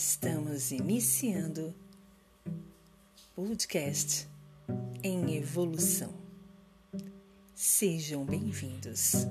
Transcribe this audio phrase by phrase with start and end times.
[0.00, 1.74] Estamos iniciando
[3.34, 4.28] podcast
[5.02, 6.14] em evolução.
[7.52, 9.26] Sejam bem-vindos.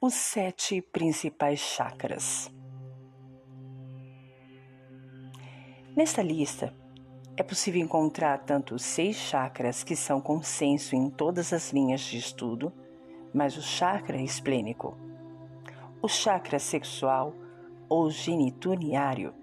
[0.00, 2.50] Os sete principais chakras.
[5.94, 6.81] Nesta lista,
[7.42, 12.16] é possível encontrar tanto os seis chakras que são consenso em todas as linhas de
[12.16, 12.72] estudo,
[13.34, 14.96] mas o chakra esplênico,
[16.00, 17.34] o chakra sexual
[17.88, 19.34] ou genituriário,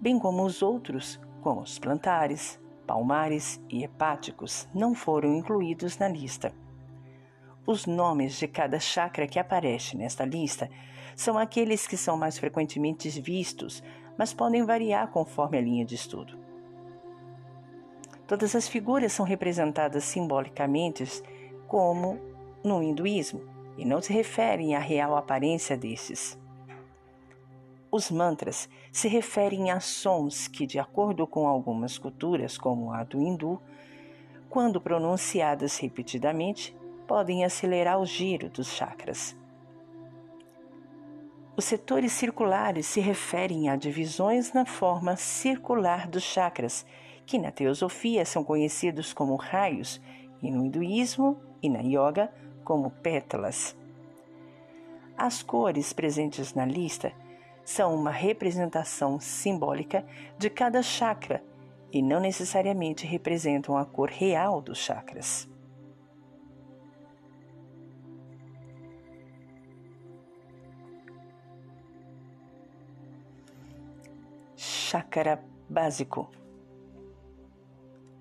[0.00, 6.54] bem como os outros, como os plantares, palmares e hepáticos, não foram incluídos na lista.
[7.66, 10.70] Os nomes de cada chakra que aparece nesta lista
[11.16, 13.82] são aqueles que são mais frequentemente vistos,
[14.16, 16.46] mas podem variar conforme a linha de estudo.
[18.28, 21.02] Todas as figuras são representadas simbolicamente
[21.66, 22.20] como
[22.62, 23.40] no hinduísmo
[23.78, 26.38] e não se referem à real aparência desses.
[27.90, 33.18] Os mantras se referem a sons que, de acordo com algumas culturas, como a do
[33.18, 33.58] hindu,
[34.50, 39.34] quando pronunciadas repetidamente, podem acelerar o giro dos chakras.
[41.56, 46.84] Os setores circulares se referem a divisões na forma circular dos chakras,
[47.28, 50.00] que na teosofia são conhecidos como raios
[50.42, 52.32] e no hinduísmo e na yoga
[52.64, 53.76] como pétalas.
[55.14, 57.12] As cores presentes na lista
[57.62, 60.06] são uma representação simbólica
[60.38, 61.44] de cada chakra
[61.92, 65.46] e não necessariamente representam a cor real dos chakras.
[74.56, 76.30] chácara básico,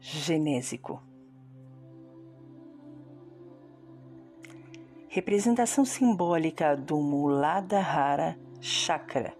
[0.07, 1.01] genésico.
[5.09, 9.35] Representação simbólica do Muladhara Chakra,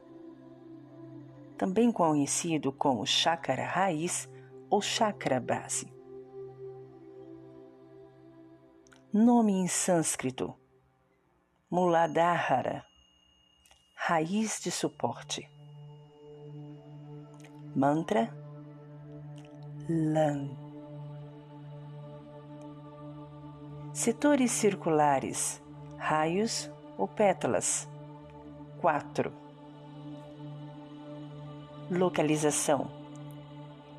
[1.57, 4.29] também conhecido como chakra raiz
[4.69, 5.91] ou chakra base.
[9.13, 10.53] Nome em sânscrito:
[11.71, 12.85] Muladhara,
[13.95, 15.49] raiz de suporte.
[17.73, 18.46] Mantra
[19.89, 20.49] LAN.
[23.93, 25.63] Setores circulares,
[25.97, 27.87] raios ou pétalas.
[28.81, 29.31] 4.
[31.89, 32.91] Localização: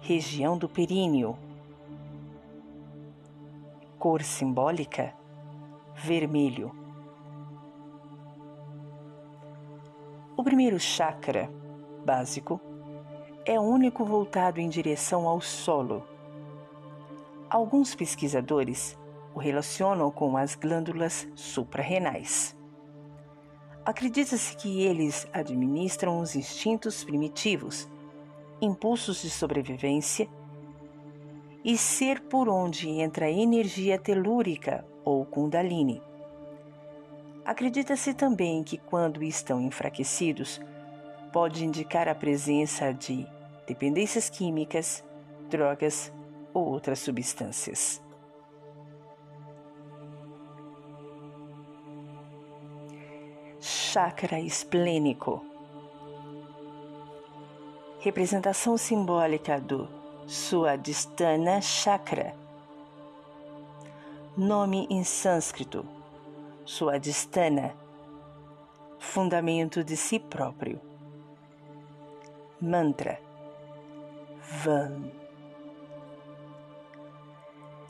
[0.02, 1.38] região do períneo.
[3.98, 5.14] Cor simbólica:
[5.96, 6.70] vermelho.
[10.36, 11.50] O primeiro chakra
[12.04, 12.60] básico
[13.48, 16.04] é único voltado em direção ao solo.
[17.48, 18.94] Alguns pesquisadores
[19.34, 22.54] o relacionam com as glândulas suprarrenais.
[23.86, 27.88] Acredita-se que eles administram os instintos primitivos,
[28.60, 30.28] impulsos de sobrevivência
[31.64, 36.02] e ser por onde entra a energia telúrica ou kundalini.
[37.46, 40.60] Acredita-se também que quando estão enfraquecidos,
[41.32, 43.26] pode indicar a presença de
[43.68, 45.04] dependências químicas,
[45.48, 46.12] drogas
[46.52, 48.02] ou outras substâncias.
[53.60, 55.44] Chakra esplênico
[58.00, 59.88] representação simbólica do
[60.26, 62.34] Suadhisthana Chakra.
[64.36, 65.84] Nome em sânscrito:
[66.64, 67.74] Suadhisthana,
[68.98, 70.80] fundamento de si próprio.
[72.60, 73.27] Mantra
[74.50, 75.12] Van.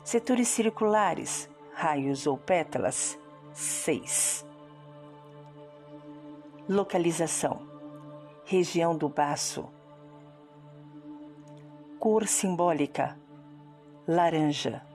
[0.03, 3.17] Setores circulares, raios ou pétalas,
[3.53, 4.45] 6.
[6.67, 7.65] Localização:
[8.43, 9.69] região do baço.
[11.97, 13.17] Cor simbólica:
[14.05, 14.85] laranja.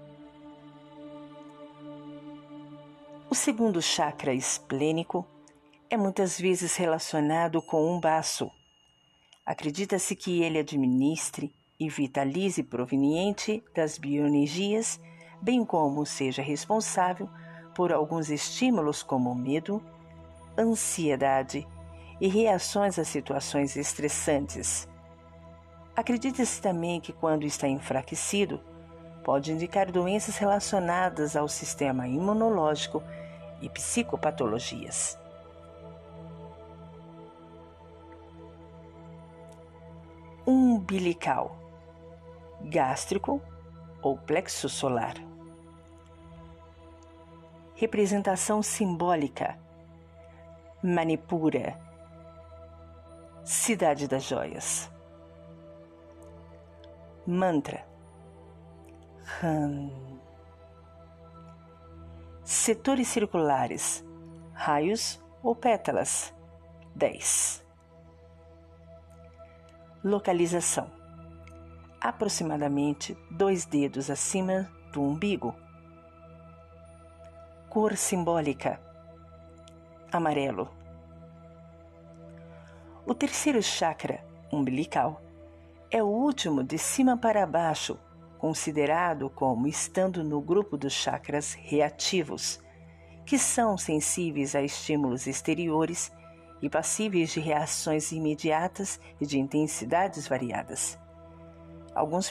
[3.31, 5.27] O segundo chakra esplênico
[5.89, 8.51] é muitas vezes relacionado com um baço
[9.47, 14.99] Acredita-se que ele administre e vitalize proveniente das bioenergias,
[15.43, 17.29] bem como seja responsável
[17.75, 19.83] por alguns estímulos como medo,
[20.57, 21.67] ansiedade
[22.21, 24.89] e reações a situações estressantes.
[25.95, 28.61] Acredita-se também que, quando está enfraquecido,
[29.23, 33.03] pode indicar doenças relacionadas ao sistema imunológico
[33.61, 35.19] e psicopatologias.
[40.85, 41.57] Umbilical,
[42.61, 43.41] gástrico
[44.03, 45.15] ou plexo solar.
[47.75, 49.59] Representação simbólica:
[50.83, 51.81] Manipura,
[53.45, 54.91] Cidade das Joias.
[57.27, 57.83] Mantra:
[59.43, 60.19] Hum.
[62.45, 64.05] Setores circulares:
[64.53, 66.35] raios ou pétalas.
[66.95, 67.64] 10.
[70.05, 70.91] Localização:
[71.99, 75.55] aproximadamente dois dedos acima do umbigo.
[77.71, 78.79] Cor simbólica:
[80.13, 80.69] amarelo.
[83.07, 84.23] O terceiro chakra,
[84.53, 85.23] umbilical,
[85.91, 87.99] é o último de cima para baixo,
[88.37, 92.61] considerado como estando no grupo dos chakras reativos,
[93.25, 96.13] que são sensíveis a estímulos exteriores
[96.65, 100.99] e passíveis de reações imediatas e de intensidades variadas.
[101.95, 102.31] Alguns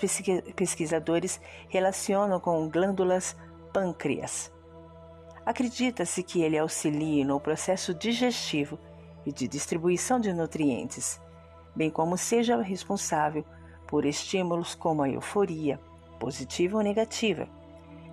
[0.56, 1.40] pesquisadores
[1.70, 3.38] relacionam com glândulas
[3.72, 4.52] pâncreas.
[5.46, 8.80] Acredita-se que ele auxilie no processo digestivo
[9.24, 11.22] e de distribuição de nutrientes,
[11.76, 13.46] bem como seja responsável
[13.88, 15.80] por estímulos como a euforia,
[16.20, 17.48] positiva ou negativa,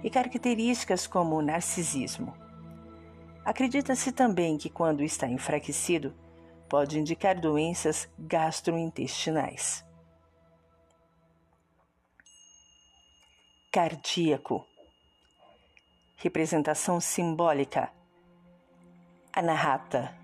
[0.04, 2.34] e características como o narcisismo.
[3.50, 6.14] Acredita-se também que, quando está enfraquecido,
[6.68, 9.84] pode indicar doenças gastrointestinais.
[13.72, 14.64] Cardíaco
[16.14, 17.90] Representação simbólica:
[19.32, 20.16] Anahata,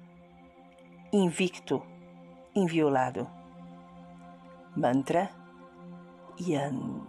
[1.12, 1.82] invicto,
[2.54, 3.28] inviolado.
[4.76, 5.32] Mantra
[6.40, 7.04] Yan.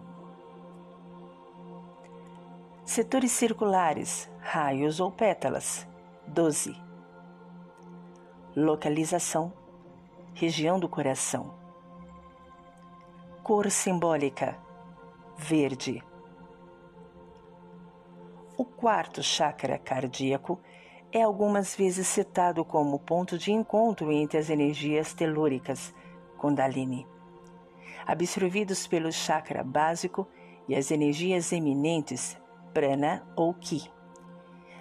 [2.83, 5.87] Setores circulares, raios ou pétalas
[6.27, 6.75] 12.
[8.53, 9.53] Localização:
[10.33, 11.53] região do coração.
[13.41, 14.57] Cor simbólica:
[15.37, 16.03] verde.
[18.57, 20.59] O quarto chakra cardíaco
[21.13, 25.95] é algumas vezes citado como ponto de encontro entre as energias telúricas,
[26.37, 27.07] Kundalini,
[28.05, 30.27] absorvidos pelo chakra básico
[30.67, 32.37] e as energias eminentes,
[32.73, 33.96] Prana ou Ki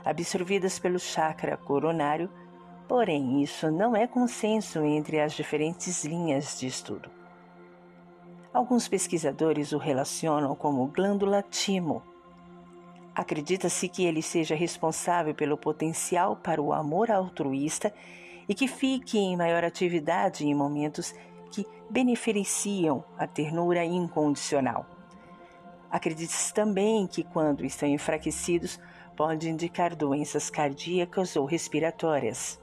[0.07, 2.31] absorvidas pelo chakra coronário,
[2.87, 7.11] porém isso não é consenso entre as diferentes linhas de estudo.
[8.55, 12.05] Alguns pesquisadores o relacionam como glândula timo.
[13.13, 17.93] Acredita-se que ele seja responsável pelo potencial para o amor altruísta
[18.49, 21.13] e que fique em maior atividade em momentos
[21.51, 24.87] que beneficiam a ternura incondicional.
[25.91, 28.79] Acredita-se também que, quando estão enfraquecidos,
[29.17, 32.61] pode indicar doenças cardíacas ou respiratórias.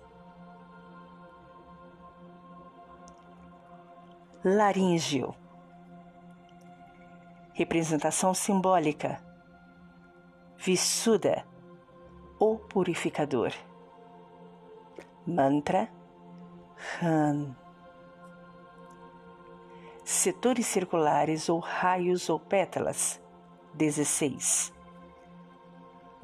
[4.46, 5.34] Laríngeo
[7.54, 9.22] Representação simbólica
[10.58, 11.46] Vissuda
[12.40, 13.52] ou purificador.
[15.26, 15.90] Mantra
[17.02, 17.56] Han.
[20.04, 23.22] Setores circulares ou raios ou pétalas
[23.74, 24.73] 16.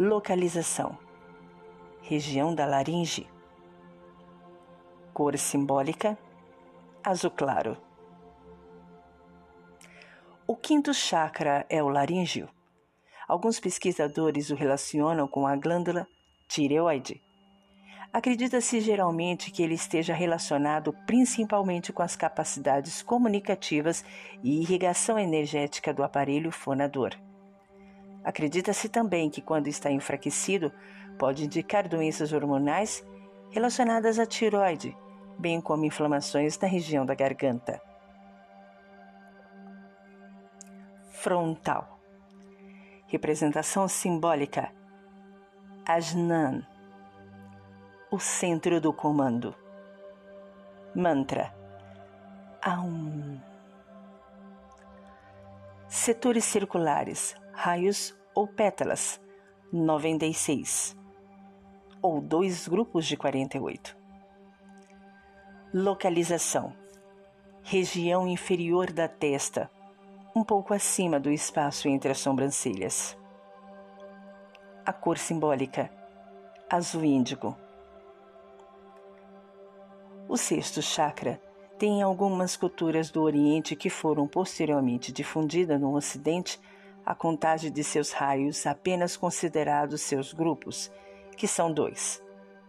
[0.02, 0.98] Localização:
[2.02, 3.28] região da laringe.
[5.14, 6.18] Cor simbólica:
[7.04, 7.76] azul claro.
[10.48, 12.48] O quinto chakra é o laríngeo.
[13.28, 16.08] Alguns pesquisadores o relacionam com a glândula
[16.48, 17.22] tireoide.
[18.14, 24.06] Acredita-se geralmente que ele esteja relacionado principalmente com as capacidades comunicativas
[24.42, 27.18] e irrigação energética do aparelho fonador.
[28.24, 30.72] Acredita-se também que, quando está enfraquecido,
[31.18, 33.04] pode indicar doenças hormonais
[33.50, 34.96] relacionadas à tiroide,
[35.38, 37.82] bem como inflamações na região da garganta.
[41.12, 42.00] Frontal
[43.08, 44.72] Representação simbólica:
[45.84, 46.64] Ajnan
[48.12, 49.56] o centro do comando.
[50.96, 51.52] Mantra
[52.62, 53.40] Aum.
[55.88, 59.20] Setores circulares raios ou pétalas,
[59.70, 60.96] 96,
[62.02, 63.98] ou dois grupos de 48.
[65.74, 66.74] Localização:
[67.62, 69.70] região inferior da testa,
[70.34, 73.18] um pouco acima do espaço entre as sobrancelhas.
[74.86, 75.92] A cor simbólica:
[76.70, 77.58] azul índigo.
[80.30, 81.42] O sexto chakra
[81.78, 86.58] tem algumas culturas do Oriente que foram posteriormente difundidas no Ocidente
[87.10, 90.92] a contagem de seus raios apenas considerados seus grupos,
[91.36, 92.24] que são dois,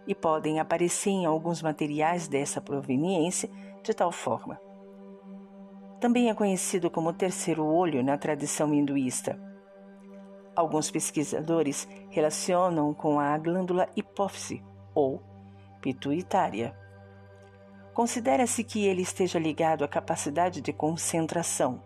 [0.07, 3.51] e podem aparecer em alguns materiais dessa proveniência
[3.83, 4.59] de tal forma.
[6.01, 9.39] Também é conhecido como terceiro olho na tradição hinduísta.
[10.57, 15.23] Alguns pesquisadores relacionam com a glândula hipófise ou
[15.83, 16.75] pituitária.
[17.93, 21.85] Considera-se que ele esteja ligado à capacidade de concentração,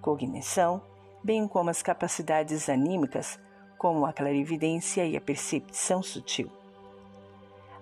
[0.00, 0.88] cognição,
[1.22, 3.38] bem como às capacidades anímicas,
[3.78, 6.50] como a clarividência e a percepção sutil.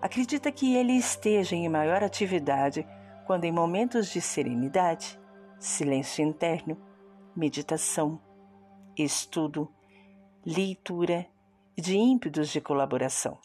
[0.01, 2.87] Acredita que ele esteja em maior atividade
[3.27, 5.19] quando, em momentos de serenidade,
[5.59, 6.77] silêncio interno,
[7.35, 8.21] meditação,
[8.97, 9.69] estudo,
[10.47, 11.27] leitura
[11.77, 13.39] e de ímpetos de colaboração.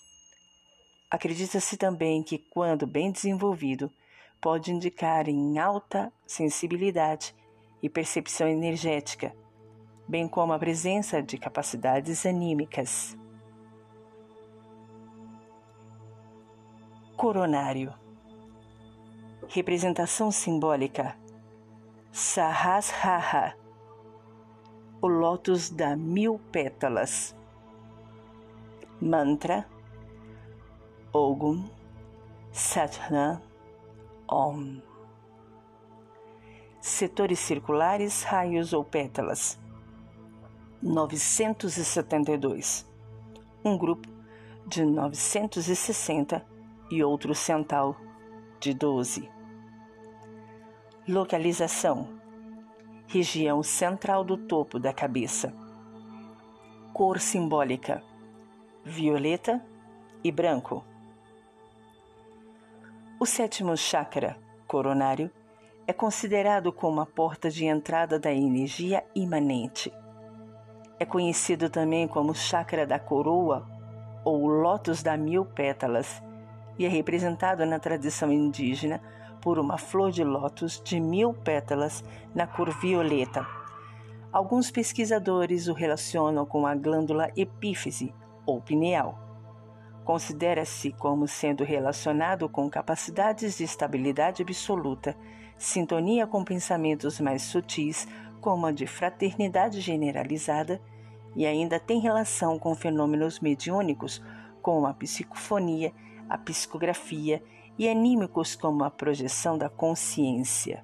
[1.10, 3.92] Acredita-se também que, quando bem desenvolvido,
[4.40, 7.36] pode indicar em alta sensibilidade
[7.82, 9.36] e percepção energética,
[10.08, 13.18] bem como a presença de capacidades anímicas.
[17.16, 17.94] Coronário.
[19.48, 21.16] Representação simbólica.
[22.12, 23.58] Sahasrara.
[25.02, 27.36] O lótus da mil pétalas.
[29.02, 29.66] Mantra.
[31.14, 31.70] Ogum
[32.52, 33.42] Satnam
[34.28, 34.82] Om.
[36.82, 39.63] Setores circulares, raios ou pétalas
[40.86, 42.86] 972
[43.64, 44.10] Um grupo
[44.68, 46.46] de 960
[46.92, 47.96] e outro central
[48.60, 49.32] de 12
[51.08, 52.10] Localização.
[53.08, 55.54] Região central do topo da cabeça.
[56.94, 58.04] Cor simbólica.
[58.84, 59.66] Violeta
[60.22, 60.84] e branco.
[63.18, 64.38] O sétimo chakra,
[64.68, 65.32] coronário,
[65.88, 69.90] é considerado como a porta de entrada da energia imanente.
[71.00, 73.66] É conhecido também como chakra da coroa
[74.24, 76.22] ou lótus da mil pétalas
[76.78, 79.02] e é representado na tradição indígena
[79.42, 83.46] por uma flor de lótus de mil pétalas na cor violeta.
[84.32, 88.14] Alguns pesquisadores o relacionam com a glândula epífise
[88.46, 89.20] ou pineal.
[90.04, 95.16] Considera-se como sendo relacionado com capacidades de estabilidade absoluta,
[95.58, 98.08] sintonia com pensamentos mais sutis,
[98.44, 100.82] como a de fraternidade generalizada,
[101.34, 104.22] e ainda tem relação com fenômenos mediúnicos,
[104.62, 105.94] como a psicofonia,
[106.30, 107.42] a psicografia
[107.80, 110.84] e anímicos, como a projeção da consciência.